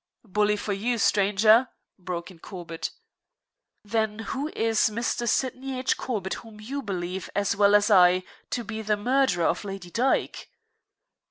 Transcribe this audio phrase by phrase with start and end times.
[0.25, 1.69] "Bully for you, stranger!"
[1.99, 2.89] broke in Corbett.
[3.83, 5.29] "Then who is Mr.
[5.29, 5.95] Sydney H.
[5.95, 10.49] Corbett whom you believe, as well as I, to be the murderer of Lady Dyke?"